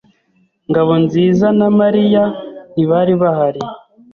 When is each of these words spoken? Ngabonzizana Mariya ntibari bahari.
Ngabonzizana 0.69 1.65
Mariya 1.79 2.23
ntibari 2.73 3.13
bahari. 3.21 3.61